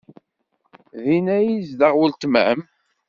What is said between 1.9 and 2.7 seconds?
weltma-m?